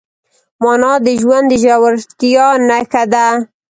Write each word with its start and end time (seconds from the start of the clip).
مانا 0.63 0.93
د 1.05 1.07
ژوند 1.21 1.45
د 1.51 1.53
ژورتیا 1.63 2.47
نښه 2.67 3.03
ده. 3.13 3.27